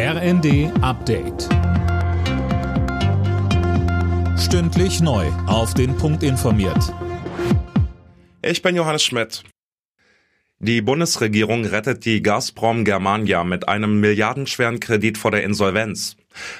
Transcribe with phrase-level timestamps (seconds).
[0.00, 1.48] RND Update.
[4.38, 5.26] Stündlich neu.
[5.48, 6.94] Auf den Punkt informiert.
[8.40, 9.42] Ich bin Johannes Schmidt.
[10.60, 16.16] Die Bundesregierung rettet die Gazprom Germania mit einem milliardenschweren Kredit vor der Insolvenz.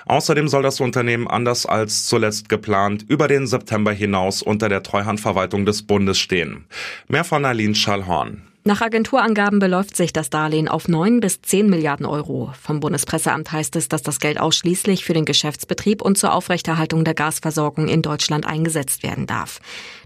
[0.06, 5.64] Außerdem soll das Unternehmen anders als zuletzt geplant über den September hinaus unter der Treuhandverwaltung
[5.64, 6.66] des Bundes stehen.
[7.06, 8.48] Mehr von Aline Schallhorn.
[8.68, 12.52] Nach Agenturangaben beläuft sich das Darlehen auf 9 bis 10 Milliarden Euro.
[12.60, 17.14] Vom Bundespresseamt heißt es, dass das Geld ausschließlich für den Geschäftsbetrieb und zur Aufrechterhaltung der
[17.14, 19.60] Gasversorgung in Deutschland eingesetzt werden darf.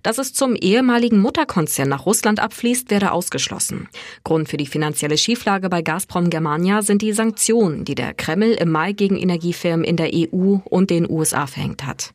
[0.05, 3.89] Dass es zum ehemaligen Mutterkonzern nach Russland abfließt, werde ausgeschlossen.
[4.23, 8.71] Grund für die finanzielle Schieflage bei Gazprom Germania sind die Sanktionen, die der Kreml im
[8.71, 12.13] Mai gegen Energiefirmen in der EU und den USA verhängt hat.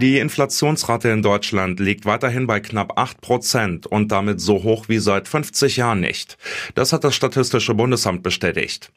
[0.00, 4.96] Die Inflationsrate in Deutschland liegt weiterhin bei knapp 8 Prozent und damit so hoch wie
[4.96, 6.38] seit 50 Jahren nicht.
[6.74, 8.90] Das hat das Statistische Bundesamt bestätigt.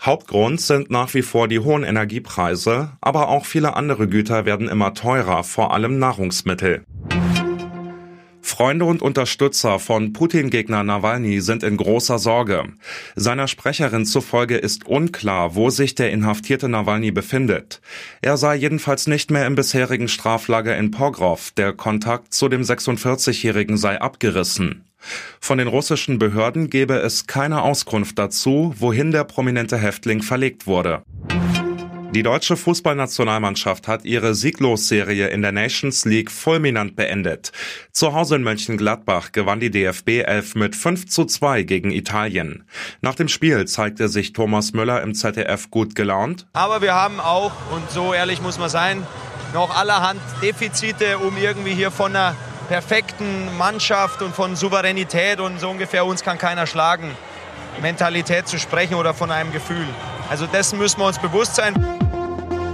[0.00, 4.94] Hauptgrund sind nach wie vor die hohen Energiepreise, aber auch viele andere Güter werden immer
[4.94, 6.82] teurer, vor allem Nahrungsmittel.
[8.58, 12.64] Freunde und Unterstützer von Putin-Gegner Nawalny sind in großer Sorge.
[13.14, 17.80] Seiner Sprecherin zufolge ist unklar, wo sich der inhaftierte Nawalny befindet.
[18.20, 21.52] Er sei jedenfalls nicht mehr im bisherigen Straflager in Pogrov.
[21.52, 24.84] Der Kontakt zu dem 46-Jährigen sei abgerissen.
[25.38, 31.04] Von den russischen Behörden gebe es keine Auskunft dazu, wohin der prominente Häftling verlegt wurde.
[32.12, 37.52] Die deutsche Fußballnationalmannschaft hat ihre Sieglosserie in der Nations League fulminant beendet.
[37.92, 42.66] Zu Hause in Mönchengladbach gewann die DFB 11 mit 5 zu 2 gegen Italien.
[43.02, 46.46] Nach dem Spiel zeigte sich Thomas Müller im ZDF gut gelaunt.
[46.54, 49.06] Aber wir haben auch, und so ehrlich muss man sein,
[49.52, 52.34] noch allerhand Defizite, um irgendwie hier von einer
[52.68, 57.10] perfekten Mannschaft und von Souveränität und so ungefähr uns kann keiner schlagen,
[57.82, 59.86] Mentalität zu sprechen oder von einem Gefühl.
[60.30, 61.97] Also dessen müssen wir uns bewusst sein.